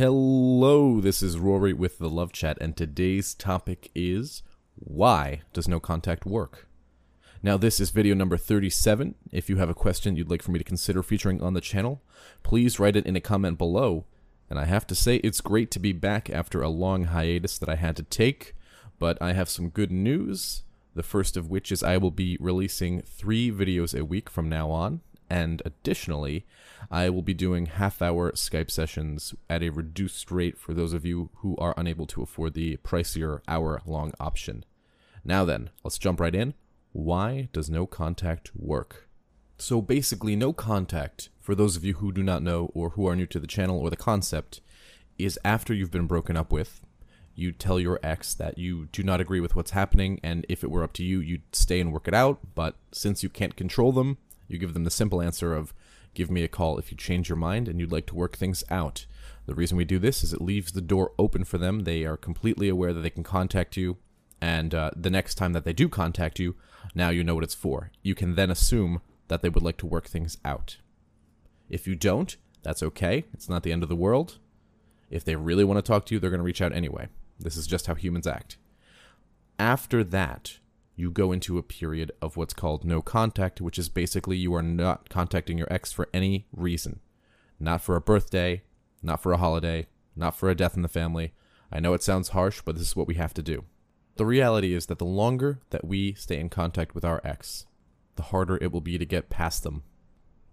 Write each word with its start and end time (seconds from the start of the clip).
Hello, 0.00 0.98
this 0.98 1.22
is 1.22 1.38
Rory 1.38 1.74
with 1.74 1.98
the 1.98 2.08
Love 2.08 2.32
Chat, 2.32 2.56
and 2.58 2.74
today's 2.74 3.34
topic 3.34 3.90
is 3.94 4.42
why 4.74 5.42
does 5.52 5.68
no 5.68 5.78
contact 5.78 6.24
work? 6.24 6.66
Now, 7.42 7.58
this 7.58 7.78
is 7.78 7.90
video 7.90 8.14
number 8.14 8.38
37. 8.38 9.14
If 9.30 9.50
you 9.50 9.58
have 9.58 9.68
a 9.68 9.74
question 9.74 10.16
you'd 10.16 10.30
like 10.30 10.40
for 10.40 10.52
me 10.52 10.58
to 10.58 10.64
consider 10.64 11.02
featuring 11.02 11.42
on 11.42 11.52
the 11.52 11.60
channel, 11.60 12.00
please 12.42 12.80
write 12.80 12.96
it 12.96 13.04
in 13.04 13.14
a 13.14 13.20
comment 13.20 13.58
below. 13.58 14.06
And 14.48 14.58
I 14.58 14.64
have 14.64 14.86
to 14.86 14.94
say, 14.94 15.16
it's 15.16 15.42
great 15.42 15.70
to 15.72 15.78
be 15.78 15.92
back 15.92 16.30
after 16.30 16.62
a 16.62 16.70
long 16.70 17.04
hiatus 17.04 17.58
that 17.58 17.68
I 17.68 17.76
had 17.76 17.94
to 17.96 18.02
take, 18.02 18.54
but 18.98 19.20
I 19.20 19.34
have 19.34 19.50
some 19.50 19.68
good 19.68 19.92
news. 19.92 20.62
The 20.94 21.02
first 21.02 21.36
of 21.36 21.50
which 21.50 21.70
is 21.70 21.82
I 21.82 21.98
will 21.98 22.10
be 22.10 22.38
releasing 22.40 23.02
three 23.02 23.52
videos 23.52 23.94
a 23.94 24.02
week 24.06 24.30
from 24.30 24.48
now 24.48 24.70
on, 24.70 25.02
and 25.30 25.62
additionally, 25.64 26.44
I 26.90 27.08
will 27.08 27.22
be 27.22 27.34
doing 27.34 27.66
half 27.66 28.02
hour 28.02 28.32
Skype 28.32 28.70
sessions 28.70 29.34
at 29.48 29.62
a 29.62 29.70
reduced 29.70 30.30
rate 30.30 30.58
for 30.58 30.74
those 30.74 30.92
of 30.92 31.06
you 31.06 31.30
who 31.36 31.56
are 31.56 31.74
unable 31.76 32.06
to 32.08 32.22
afford 32.22 32.54
the 32.54 32.76
pricier 32.78 33.40
hour 33.46 33.80
long 33.86 34.12
option. 34.18 34.64
Now 35.24 35.44
then, 35.44 35.70
let's 35.84 35.98
jump 35.98 36.20
right 36.20 36.34
in. 36.34 36.54
Why 36.92 37.48
does 37.52 37.70
no 37.70 37.86
contact 37.86 38.50
work? 38.56 39.08
So 39.58 39.80
basically, 39.80 40.34
no 40.34 40.52
contact, 40.52 41.28
for 41.38 41.54
those 41.54 41.76
of 41.76 41.84
you 41.84 41.94
who 41.94 42.12
do 42.12 42.22
not 42.22 42.42
know 42.42 42.70
or 42.74 42.90
who 42.90 43.06
are 43.06 43.14
new 43.14 43.26
to 43.26 43.38
the 43.38 43.46
channel 43.46 43.78
or 43.78 43.90
the 43.90 43.96
concept, 43.96 44.60
is 45.18 45.38
after 45.44 45.72
you've 45.74 45.90
been 45.90 46.06
broken 46.06 46.36
up 46.36 46.50
with, 46.50 46.80
you 47.34 47.52
tell 47.52 47.78
your 47.78 48.00
ex 48.02 48.34
that 48.34 48.58
you 48.58 48.86
do 48.86 49.02
not 49.02 49.20
agree 49.20 49.40
with 49.40 49.54
what's 49.54 49.70
happening, 49.72 50.18
and 50.22 50.44
if 50.48 50.64
it 50.64 50.70
were 50.70 50.82
up 50.82 50.94
to 50.94 51.04
you, 51.04 51.20
you'd 51.20 51.54
stay 51.54 51.80
and 51.80 51.92
work 51.92 52.08
it 52.08 52.14
out, 52.14 52.40
but 52.54 52.76
since 52.90 53.22
you 53.22 53.28
can't 53.28 53.54
control 53.54 53.92
them, 53.92 54.18
you 54.50 54.58
give 54.58 54.74
them 54.74 54.84
the 54.84 54.90
simple 54.90 55.22
answer 55.22 55.54
of, 55.54 55.72
give 56.14 56.30
me 56.30 56.42
a 56.42 56.48
call 56.48 56.78
if 56.78 56.90
you 56.90 56.96
change 56.96 57.28
your 57.28 57.36
mind 57.36 57.68
and 57.68 57.78
you'd 57.78 57.92
like 57.92 58.06
to 58.06 58.14
work 58.14 58.36
things 58.36 58.64
out. 58.70 59.06
The 59.46 59.54
reason 59.54 59.76
we 59.76 59.84
do 59.84 59.98
this 59.98 60.22
is 60.22 60.32
it 60.32 60.40
leaves 60.40 60.72
the 60.72 60.80
door 60.80 61.12
open 61.18 61.44
for 61.44 61.58
them. 61.58 61.80
They 61.80 62.04
are 62.04 62.16
completely 62.16 62.68
aware 62.68 62.92
that 62.92 63.00
they 63.00 63.10
can 63.10 63.22
contact 63.22 63.76
you, 63.76 63.96
and 64.40 64.74
uh, 64.74 64.90
the 64.96 65.10
next 65.10 65.34
time 65.36 65.52
that 65.52 65.64
they 65.64 65.72
do 65.72 65.88
contact 65.88 66.38
you, 66.38 66.56
now 66.94 67.10
you 67.10 67.24
know 67.24 67.34
what 67.34 67.44
it's 67.44 67.54
for. 67.54 67.90
You 68.02 68.14
can 68.14 68.34
then 68.34 68.50
assume 68.50 69.00
that 69.28 69.42
they 69.42 69.48
would 69.48 69.62
like 69.62 69.76
to 69.78 69.86
work 69.86 70.06
things 70.06 70.38
out. 70.44 70.78
If 71.68 71.86
you 71.86 71.94
don't, 71.94 72.36
that's 72.62 72.82
okay. 72.82 73.24
It's 73.32 73.48
not 73.48 73.62
the 73.62 73.72
end 73.72 73.82
of 73.82 73.88
the 73.88 73.96
world. 73.96 74.38
If 75.10 75.24
they 75.24 75.36
really 75.36 75.64
want 75.64 75.78
to 75.78 75.82
talk 75.82 76.06
to 76.06 76.14
you, 76.14 76.20
they're 76.20 76.30
going 76.30 76.38
to 76.38 76.44
reach 76.44 76.62
out 76.62 76.72
anyway. 76.72 77.08
This 77.38 77.56
is 77.56 77.66
just 77.66 77.86
how 77.86 77.94
humans 77.94 78.26
act. 78.26 78.56
After 79.58 80.04
that, 80.04 80.58
you 81.00 81.10
go 81.10 81.32
into 81.32 81.56
a 81.56 81.62
period 81.62 82.12
of 82.20 82.36
what's 82.36 82.54
called 82.54 82.84
no 82.84 83.00
contact, 83.00 83.60
which 83.60 83.78
is 83.78 83.88
basically 83.88 84.36
you 84.36 84.54
are 84.54 84.62
not 84.62 85.08
contacting 85.08 85.56
your 85.56 85.72
ex 85.72 85.92
for 85.92 86.08
any 86.12 86.46
reason. 86.52 87.00
Not 87.58 87.80
for 87.80 87.96
a 87.96 88.00
birthday, 88.00 88.62
not 89.02 89.22
for 89.22 89.32
a 89.32 89.38
holiday, 89.38 89.86
not 90.14 90.36
for 90.36 90.50
a 90.50 90.54
death 90.54 90.76
in 90.76 90.82
the 90.82 90.88
family. 90.88 91.32
I 91.72 91.80
know 91.80 91.94
it 91.94 92.02
sounds 92.02 92.28
harsh, 92.28 92.60
but 92.64 92.76
this 92.76 92.88
is 92.88 92.96
what 92.96 93.08
we 93.08 93.14
have 93.14 93.34
to 93.34 93.42
do. 93.42 93.64
The 94.16 94.26
reality 94.26 94.74
is 94.74 94.86
that 94.86 94.98
the 94.98 95.04
longer 95.04 95.60
that 95.70 95.84
we 95.84 96.12
stay 96.14 96.38
in 96.38 96.50
contact 96.50 96.94
with 96.94 97.04
our 97.04 97.20
ex, 97.24 97.66
the 98.16 98.24
harder 98.24 98.58
it 98.60 98.70
will 98.70 98.82
be 98.82 98.98
to 98.98 99.06
get 99.06 99.30
past 99.30 99.62
them. 99.62 99.82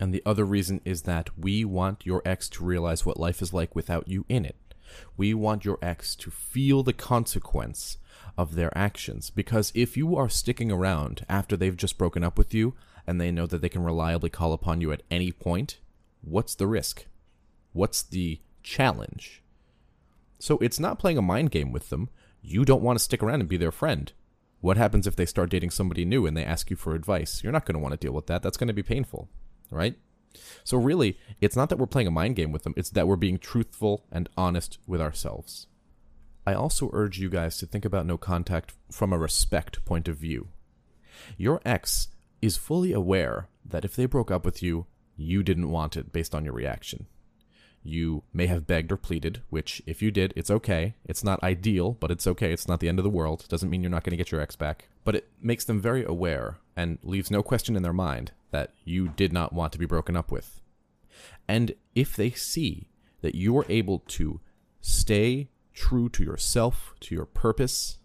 And 0.00 0.14
the 0.14 0.22
other 0.24 0.46
reason 0.46 0.80
is 0.86 1.02
that 1.02 1.38
we 1.38 1.64
want 1.64 2.06
your 2.06 2.22
ex 2.24 2.48
to 2.50 2.64
realize 2.64 3.04
what 3.04 3.20
life 3.20 3.42
is 3.42 3.52
like 3.52 3.76
without 3.76 4.08
you 4.08 4.24
in 4.28 4.46
it. 4.46 4.56
We 5.16 5.34
want 5.34 5.64
your 5.64 5.78
ex 5.82 6.14
to 6.16 6.30
feel 6.30 6.82
the 6.82 6.92
consequence 6.92 7.98
of 8.36 8.54
their 8.54 8.76
actions. 8.76 9.30
Because 9.30 9.72
if 9.74 9.96
you 9.96 10.16
are 10.16 10.28
sticking 10.28 10.70
around 10.70 11.24
after 11.28 11.56
they've 11.56 11.76
just 11.76 11.98
broken 11.98 12.24
up 12.24 12.38
with 12.38 12.54
you 12.54 12.74
and 13.06 13.20
they 13.20 13.30
know 13.30 13.46
that 13.46 13.60
they 13.60 13.68
can 13.68 13.84
reliably 13.84 14.30
call 14.30 14.52
upon 14.52 14.80
you 14.80 14.92
at 14.92 15.02
any 15.10 15.32
point, 15.32 15.78
what's 16.22 16.54
the 16.54 16.66
risk? 16.66 17.06
What's 17.72 18.02
the 18.02 18.40
challenge? 18.62 19.42
So 20.38 20.58
it's 20.58 20.80
not 20.80 20.98
playing 20.98 21.18
a 21.18 21.22
mind 21.22 21.50
game 21.50 21.72
with 21.72 21.90
them. 21.90 22.08
You 22.42 22.64
don't 22.64 22.82
want 22.82 22.98
to 22.98 23.04
stick 23.04 23.22
around 23.22 23.40
and 23.40 23.48
be 23.48 23.56
their 23.56 23.72
friend. 23.72 24.12
What 24.60 24.76
happens 24.76 25.06
if 25.06 25.16
they 25.16 25.26
start 25.26 25.50
dating 25.50 25.70
somebody 25.70 26.04
new 26.04 26.26
and 26.26 26.36
they 26.36 26.44
ask 26.44 26.70
you 26.70 26.76
for 26.76 26.94
advice? 26.94 27.42
You're 27.42 27.52
not 27.52 27.64
going 27.64 27.74
to 27.74 27.80
want 27.80 27.92
to 27.92 27.98
deal 27.98 28.12
with 28.12 28.26
that. 28.26 28.42
That's 28.42 28.56
going 28.56 28.68
to 28.68 28.74
be 28.74 28.82
painful, 28.82 29.28
right? 29.70 29.96
So, 30.64 30.76
really, 30.76 31.18
it's 31.40 31.56
not 31.56 31.68
that 31.68 31.78
we're 31.78 31.86
playing 31.86 32.08
a 32.08 32.12
mind 32.12 32.36
game 32.36 32.52
with 32.52 32.62
them, 32.62 32.74
it's 32.76 32.90
that 32.90 33.08
we're 33.08 33.16
being 33.16 33.38
truthful 33.38 34.06
and 34.10 34.28
honest 34.36 34.78
with 34.86 35.00
ourselves. 35.00 35.66
I 36.46 36.54
also 36.54 36.90
urge 36.92 37.18
you 37.18 37.28
guys 37.28 37.58
to 37.58 37.66
think 37.66 37.84
about 37.84 38.06
no 38.06 38.16
contact 38.16 38.74
from 38.90 39.12
a 39.12 39.18
respect 39.18 39.84
point 39.84 40.08
of 40.08 40.16
view. 40.16 40.48
Your 41.36 41.60
ex 41.64 42.08
is 42.40 42.56
fully 42.56 42.92
aware 42.92 43.48
that 43.64 43.84
if 43.84 43.94
they 43.94 44.06
broke 44.06 44.30
up 44.30 44.44
with 44.44 44.62
you, 44.62 44.86
you 45.16 45.42
didn't 45.42 45.70
want 45.70 45.96
it 45.96 46.12
based 46.12 46.34
on 46.34 46.44
your 46.44 46.54
reaction. 46.54 47.06
You 47.82 48.24
may 48.32 48.46
have 48.46 48.66
begged 48.66 48.92
or 48.92 48.96
pleaded, 48.96 49.42
which, 49.48 49.80
if 49.86 50.02
you 50.02 50.10
did, 50.10 50.34
it's 50.36 50.50
okay. 50.50 50.96
It's 51.04 51.24
not 51.24 51.42
ideal, 51.42 51.92
but 51.92 52.10
it's 52.10 52.26
okay. 52.26 52.52
It's 52.52 52.68
not 52.68 52.80
the 52.80 52.88
end 52.88 52.98
of 52.98 53.04
the 53.04 53.10
world. 53.10 53.46
Doesn't 53.48 53.70
mean 53.70 53.82
you're 53.82 53.90
not 53.90 54.04
going 54.04 54.10
to 54.10 54.18
get 54.18 54.30
your 54.30 54.40
ex 54.40 54.54
back. 54.54 54.88
But 55.02 55.14
it 55.14 55.28
makes 55.40 55.64
them 55.64 55.80
very 55.80 56.04
aware 56.04 56.58
and 56.76 56.98
leaves 57.02 57.30
no 57.30 57.42
question 57.42 57.76
in 57.76 57.82
their 57.82 57.92
mind 57.92 58.32
that 58.50 58.74
you 58.84 59.08
did 59.08 59.32
not 59.32 59.52
want 59.52 59.72
to 59.72 59.78
be 59.78 59.86
broken 59.86 60.16
up 60.16 60.30
with. 60.30 60.60
And 61.48 61.74
if 61.94 62.14
they 62.14 62.30
see 62.30 62.88
that 63.22 63.34
you 63.34 63.56
are 63.56 63.66
able 63.68 64.00
to 64.08 64.40
stay 64.80 65.48
true 65.72 66.08
to 66.10 66.22
yourself, 66.22 66.94
to 67.00 67.14
your 67.14 67.24
purpose, 67.24 67.98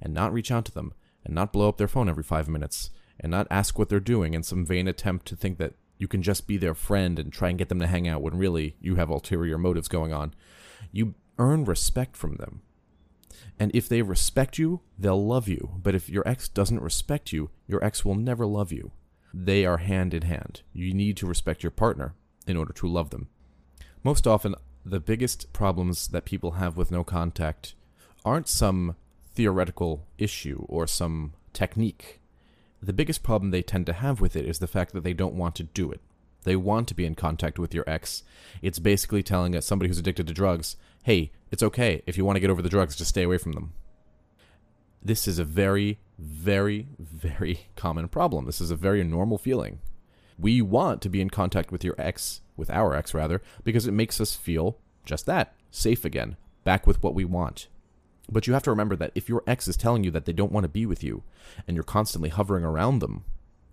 and 0.00 0.12
not 0.12 0.32
reach 0.32 0.50
out 0.50 0.66
to 0.66 0.72
them, 0.72 0.92
and 1.24 1.34
not 1.34 1.52
blow 1.52 1.68
up 1.68 1.78
their 1.78 1.88
phone 1.88 2.08
every 2.08 2.22
five 2.22 2.48
minutes, 2.48 2.90
and 3.18 3.30
not 3.30 3.46
ask 3.50 3.78
what 3.78 3.88
they're 3.88 4.00
doing 4.00 4.34
in 4.34 4.42
some 4.42 4.66
vain 4.66 4.86
attempt 4.86 5.26
to 5.26 5.36
think 5.36 5.58
that 5.58 5.74
you 5.98 6.08
can 6.08 6.22
just 6.22 6.46
be 6.46 6.56
their 6.56 6.74
friend 6.74 7.18
and 7.18 7.32
try 7.32 7.48
and 7.48 7.58
get 7.58 7.68
them 7.68 7.80
to 7.80 7.86
hang 7.86 8.06
out 8.08 8.22
when 8.22 8.36
really 8.36 8.76
you 8.80 8.96
have 8.96 9.10
ulterior 9.10 9.58
motives 9.58 9.88
going 9.88 10.12
on. 10.12 10.34
You 10.92 11.14
earn 11.38 11.64
respect 11.64 12.16
from 12.16 12.36
them. 12.36 12.62
And 13.58 13.70
if 13.74 13.88
they 13.88 14.02
respect 14.02 14.58
you, 14.58 14.80
they'll 14.98 15.24
love 15.24 15.48
you. 15.48 15.70
But 15.82 15.94
if 15.94 16.08
your 16.08 16.26
ex 16.28 16.48
doesn't 16.48 16.82
respect 16.82 17.32
you, 17.32 17.50
your 17.66 17.82
ex 17.82 18.04
will 18.04 18.14
never 18.14 18.46
love 18.46 18.72
you. 18.72 18.92
They 19.32 19.64
are 19.64 19.78
hand 19.78 20.14
in 20.14 20.22
hand. 20.22 20.62
You 20.72 20.92
need 20.94 21.16
to 21.18 21.26
respect 21.26 21.62
your 21.62 21.70
partner 21.70 22.14
in 22.46 22.56
order 22.56 22.72
to 22.74 22.86
love 22.86 23.10
them. 23.10 23.28
Most 24.02 24.26
often, 24.26 24.54
the 24.84 25.00
biggest 25.00 25.52
problems 25.52 26.08
that 26.08 26.24
people 26.24 26.52
have 26.52 26.76
with 26.76 26.90
no 26.90 27.02
contact 27.02 27.74
aren't 28.24 28.48
some 28.48 28.96
theoretical 29.34 30.06
issue 30.18 30.64
or 30.68 30.86
some 30.86 31.32
technique 31.52 32.20
the 32.86 32.92
biggest 32.92 33.22
problem 33.22 33.50
they 33.50 33.62
tend 33.62 33.86
to 33.86 33.92
have 33.92 34.20
with 34.20 34.36
it 34.36 34.46
is 34.46 34.60
the 34.60 34.66
fact 34.66 34.92
that 34.92 35.02
they 35.02 35.12
don't 35.12 35.34
want 35.34 35.56
to 35.56 35.64
do 35.64 35.90
it. 35.90 36.00
They 36.44 36.54
want 36.56 36.86
to 36.88 36.94
be 36.94 37.04
in 37.04 37.16
contact 37.16 37.58
with 37.58 37.74
your 37.74 37.84
ex. 37.88 38.22
It's 38.62 38.78
basically 38.78 39.24
telling 39.24 39.60
somebody 39.60 39.88
who's 39.88 39.98
addicted 39.98 40.28
to 40.28 40.32
drugs, 40.32 40.76
hey, 41.02 41.32
it's 41.50 41.62
okay 41.62 42.02
if 42.06 42.16
you 42.16 42.24
want 42.24 42.36
to 42.36 42.40
get 42.40 42.50
over 42.50 42.62
the 42.62 42.68
drugs, 42.68 42.94
just 42.94 43.10
stay 43.10 43.24
away 43.24 43.38
from 43.38 43.52
them. 43.52 43.72
This 45.02 45.26
is 45.26 45.40
a 45.40 45.44
very, 45.44 45.98
very, 46.18 46.86
very 46.98 47.66
common 47.74 48.08
problem. 48.08 48.46
This 48.46 48.60
is 48.60 48.70
a 48.70 48.76
very 48.76 49.02
normal 49.02 49.38
feeling. 49.38 49.80
We 50.38 50.62
want 50.62 51.02
to 51.02 51.08
be 51.08 51.20
in 51.20 51.30
contact 51.30 51.72
with 51.72 51.82
your 51.82 51.94
ex, 51.98 52.40
with 52.56 52.70
our 52.70 52.94
ex 52.94 53.14
rather, 53.14 53.42
because 53.64 53.86
it 53.88 53.92
makes 53.92 54.20
us 54.20 54.36
feel 54.36 54.78
just 55.04 55.26
that 55.26 55.54
safe 55.70 56.04
again, 56.04 56.36
back 56.64 56.86
with 56.86 57.02
what 57.02 57.14
we 57.14 57.24
want. 57.24 57.66
But 58.30 58.46
you 58.46 58.54
have 58.54 58.62
to 58.64 58.70
remember 58.70 58.96
that 58.96 59.12
if 59.14 59.28
your 59.28 59.42
ex 59.46 59.68
is 59.68 59.76
telling 59.76 60.04
you 60.04 60.10
that 60.10 60.24
they 60.24 60.32
don't 60.32 60.52
want 60.52 60.64
to 60.64 60.68
be 60.68 60.84
with 60.84 61.04
you 61.04 61.22
and 61.66 61.76
you're 61.76 61.84
constantly 61.84 62.28
hovering 62.28 62.64
around 62.64 62.98
them, 62.98 63.24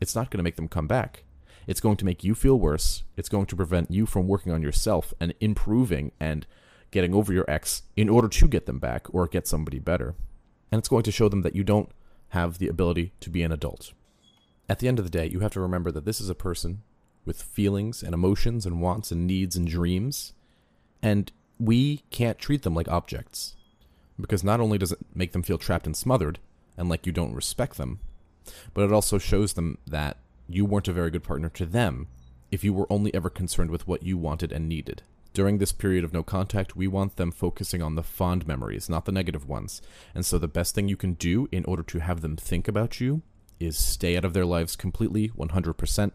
it's 0.00 0.14
not 0.14 0.30
going 0.30 0.38
to 0.38 0.44
make 0.44 0.56
them 0.56 0.68
come 0.68 0.86
back. 0.86 1.24
It's 1.66 1.80
going 1.80 1.98
to 1.98 2.04
make 2.04 2.24
you 2.24 2.34
feel 2.34 2.58
worse. 2.58 3.02
It's 3.16 3.28
going 3.28 3.46
to 3.46 3.56
prevent 3.56 3.90
you 3.90 4.06
from 4.06 4.26
working 4.26 4.52
on 4.52 4.62
yourself 4.62 5.12
and 5.20 5.34
improving 5.40 6.12
and 6.18 6.46
getting 6.90 7.14
over 7.14 7.32
your 7.32 7.44
ex 7.46 7.82
in 7.94 8.08
order 8.08 8.28
to 8.28 8.48
get 8.48 8.64
them 8.64 8.78
back 8.78 9.06
or 9.12 9.26
get 9.26 9.46
somebody 9.46 9.78
better. 9.78 10.14
And 10.72 10.78
it's 10.78 10.88
going 10.88 11.02
to 11.02 11.12
show 11.12 11.28
them 11.28 11.42
that 11.42 11.54
you 11.54 11.62
don't 11.62 11.90
have 12.30 12.58
the 12.58 12.68
ability 12.68 13.12
to 13.20 13.28
be 13.28 13.42
an 13.42 13.52
adult. 13.52 13.92
At 14.66 14.78
the 14.78 14.88
end 14.88 14.98
of 14.98 15.04
the 15.04 15.10
day, 15.10 15.26
you 15.26 15.40
have 15.40 15.52
to 15.52 15.60
remember 15.60 15.90
that 15.90 16.06
this 16.06 16.20
is 16.20 16.30
a 16.30 16.34
person 16.34 16.82
with 17.26 17.42
feelings 17.42 18.02
and 18.02 18.14
emotions 18.14 18.64
and 18.64 18.80
wants 18.80 19.10
and 19.10 19.26
needs 19.26 19.56
and 19.56 19.68
dreams. 19.68 20.32
And 21.02 21.30
we 21.58 21.98
can't 22.10 22.38
treat 22.38 22.62
them 22.62 22.74
like 22.74 22.88
objects 22.88 23.56
because 24.20 24.44
not 24.44 24.60
only 24.60 24.78
does 24.78 24.92
it 24.92 24.98
make 25.14 25.32
them 25.32 25.42
feel 25.42 25.58
trapped 25.58 25.86
and 25.86 25.96
smothered 25.96 26.38
and 26.76 26.88
like 26.88 27.06
you 27.06 27.12
don't 27.12 27.34
respect 27.34 27.76
them, 27.76 28.00
but 28.74 28.84
it 28.84 28.92
also 28.92 29.18
shows 29.18 29.54
them 29.54 29.78
that 29.86 30.16
you 30.48 30.64
weren't 30.64 30.88
a 30.88 30.92
very 30.92 31.10
good 31.10 31.22
partner 31.22 31.48
to 31.50 31.66
them 31.66 32.06
if 32.50 32.64
you 32.64 32.72
were 32.72 32.90
only 32.90 33.14
ever 33.14 33.28
concerned 33.28 33.70
with 33.70 33.86
what 33.86 34.02
you 34.02 34.16
wanted 34.16 34.52
and 34.52 34.68
needed. 34.68 35.02
During 35.34 35.58
this 35.58 35.72
period 35.72 36.04
of 36.04 36.12
no 36.12 36.22
contact, 36.22 36.74
we 36.74 36.88
want 36.88 37.16
them 37.16 37.30
focusing 37.30 37.82
on 37.82 37.94
the 37.94 38.02
fond 38.02 38.46
memories, 38.46 38.88
not 38.88 39.04
the 39.04 39.12
negative 39.12 39.46
ones. 39.46 39.82
And 40.14 40.24
so, 40.24 40.38
the 40.38 40.48
best 40.48 40.74
thing 40.74 40.88
you 40.88 40.96
can 40.96 41.12
do 41.12 41.48
in 41.52 41.64
order 41.66 41.82
to 41.82 41.98
have 41.98 42.22
them 42.22 42.36
think 42.36 42.66
about 42.66 43.00
you 43.00 43.22
is 43.60 43.76
stay 43.76 44.16
out 44.16 44.24
of 44.24 44.32
their 44.32 44.46
lives 44.46 44.74
completely, 44.74 45.28
100%. 45.28 46.12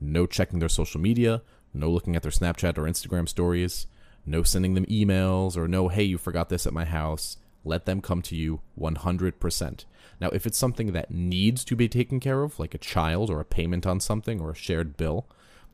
No 0.00 0.26
checking 0.26 0.58
their 0.58 0.68
social 0.68 1.00
media, 1.00 1.42
no 1.74 1.90
looking 1.90 2.16
at 2.16 2.22
their 2.22 2.32
Snapchat 2.32 2.78
or 2.78 2.84
Instagram 2.84 3.28
stories, 3.28 3.86
no 4.24 4.42
sending 4.42 4.74
them 4.74 4.86
emails, 4.86 5.56
or 5.56 5.66
no, 5.66 5.88
hey, 5.88 6.04
you 6.04 6.18
forgot 6.18 6.48
this 6.48 6.66
at 6.66 6.72
my 6.72 6.84
house. 6.84 7.36
Let 7.64 7.86
them 7.86 8.00
come 8.00 8.22
to 8.22 8.36
you 8.36 8.60
100%. 8.78 9.84
Now, 10.20 10.28
if 10.28 10.46
it's 10.46 10.58
something 10.58 10.92
that 10.92 11.10
needs 11.10 11.64
to 11.64 11.76
be 11.76 11.88
taken 11.88 12.20
care 12.20 12.42
of, 12.42 12.58
like 12.58 12.74
a 12.74 12.78
child 12.78 13.30
or 13.30 13.40
a 13.40 13.44
payment 13.44 13.86
on 13.86 14.00
something 14.00 14.40
or 14.40 14.50
a 14.50 14.56
shared 14.56 14.96
bill, 14.96 15.26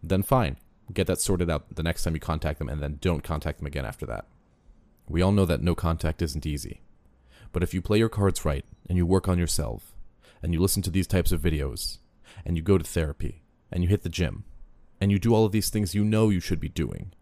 then 0.02 0.22
fine. 0.22 0.56
Get 0.92 1.06
that 1.06 1.20
sorted 1.20 1.50
out 1.50 1.74
the 1.74 1.82
next 1.82 2.04
time 2.04 2.14
you 2.14 2.20
contact 2.20 2.58
them 2.58 2.68
and 2.68 2.82
then 2.82 2.98
don't 3.00 3.22
contact 3.22 3.58
them 3.58 3.66
again 3.66 3.84
after 3.84 4.06
that. 4.06 4.26
We 5.08 5.22
all 5.22 5.32
know 5.32 5.44
that 5.46 5.62
no 5.62 5.74
contact 5.74 6.22
isn't 6.22 6.46
easy. 6.46 6.80
But 7.52 7.62
if 7.62 7.72
you 7.74 7.82
play 7.82 7.98
your 7.98 8.08
cards 8.08 8.44
right 8.44 8.64
and 8.88 8.96
you 8.96 9.06
work 9.06 9.28
on 9.28 9.38
yourself 9.38 9.94
and 10.42 10.52
you 10.52 10.60
listen 10.60 10.82
to 10.82 10.90
these 10.90 11.06
types 11.06 11.32
of 11.32 11.40
videos 11.40 11.98
and 12.44 12.56
you 12.56 12.62
go 12.62 12.78
to 12.78 12.84
therapy 12.84 13.42
and 13.70 13.82
you 13.82 13.88
hit 13.88 14.02
the 14.02 14.08
gym 14.08 14.44
and 15.00 15.10
you 15.10 15.18
do 15.18 15.34
all 15.34 15.44
of 15.44 15.52
these 15.52 15.70
things 15.70 15.94
you 15.94 16.04
know 16.04 16.28
you 16.28 16.40
should 16.40 16.60
be 16.60 16.68
doing, 16.68 17.12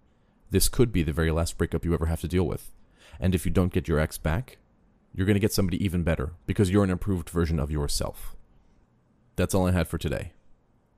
this 0.51 0.69
could 0.69 0.93
be 0.93 1.03
the 1.03 1.13
very 1.13 1.31
last 1.31 1.59
breakup 1.59 1.85
you 1.85 1.95
ever 1.95 2.07
have 2.07 2.21
to 2.21 2.29
deal 2.29 2.45
with. 2.45 2.73
And 3.19 3.35
if 3.35 3.45
you 3.45 3.53
don't 3.53 3.73
get 3.73 3.89
your 3.89 3.99
ex 3.99 4.19
back, 4.19 4.59
you're 5.15 5.27
going 5.27 5.35
to 5.35 5.41
get 5.41 5.53
somebody 5.53 5.83
even 5.85 6.03
better 6.03 6.35
because 6.47 6.71
you're 6.71 6.85
an 6.85 6.91
improved 6.91 7.31
version 7.31 7.59
of 7.59 7.71
yourself. 7.71 8.37
That's 9.37 9.55
all 9.55 9.67
I 9.67 9.73
had 9.73 9.89
for 9.89 9.99
today. 9.99 10.33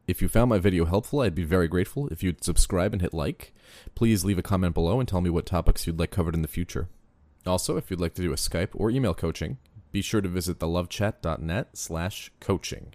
If 0.07 0.23
you 0.23 0.29
found 0.29 0.49
my 0.49 0.59
video 0.59 0.87
helpful, 0.87 1.21
I'd 1.21 1.35
be 1.35 1.45
very 1.45 1.69
grateful 1.69 2.09
if 2.09 2.23
you'd 2.23 2.43
subscribe 2.43 2.93
and 2.93 3.03
hit 3.03 3.13
like. 3.13 3.53
Please 3.95 4.25
leave 4.25 4.39
a 4.39 4.43
comment 4.43 4.75
below 4.75 4.99
and 4.99 5.09
tell 5.09 5.21
me 5.21 5.31
what 5.31 5.45
topics 5.45 5.87
you'd 5.87 5.99
like 5.99 6.11
covered 6.11 6.35
in 6.35 6.43
the 6.43 6.49
future. 6.49 6.89
Also, 7.47 7.77
if 7.77 7.91
you'd 7.91 8.01
like 8.01 8.15
to 8.15 8.23
do 8.23 8.33
a 8.33 8.37
Skype 8.37 8.71
or 8.75 8.91
email 8.91 9.15
coaching, 9.15 9.59
be 9.93 10.03
sure 10.03 10.21
to 10.21 10.29
visit 10.29 10.59
thelovechat.net 10.59 11.69
slash 11.77 12.31
coaching. 12.41 12.95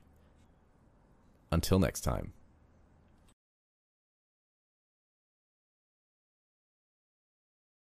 Until 1.52 1.80
next 1.80 2.02
time. 2.02 2.34